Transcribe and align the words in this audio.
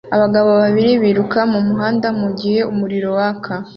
Abagabo 0.15 0.49
babiri 0.61 0.91
biruka 1.03 1.39
mumuhanda 1.51 2.07
mugihe 2.19 2.59
umuriro 2.71 3.09
waka 3.17 3.53